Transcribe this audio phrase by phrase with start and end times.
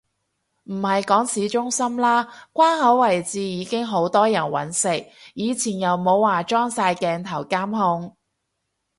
[0.63, 8.17] 唔係講市中心啦，關口位置已經好多人搵食，以前又冇話裝晒鏡頭監控